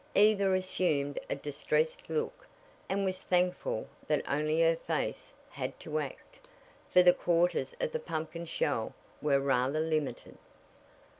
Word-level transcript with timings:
Eva 0.15 0.51
assumed 0.53 1.19
a 1.29 1.35
distressed 1.35 2.09
look, 2.09 2.47
and 2.89 3.05
was 3.05 3.19
thankful 3.21 3.85
that 4.07 4.27
only 4.27 4.63
her 4.63 4.75
face 4.75 5.31
had 5.51 5.79
to 5.79 5.99
act, 5.99 6.39
for 6.89 7.03
the 7.03 7.13
quarters 7.13 7.75
of 7.79 7.91
the 7.91 7.99
pumpkin 7.99 8.47
shell 8.47 8.95
were 9.21 9.39
rather 9.39 9.79
limited. 9.79 10.39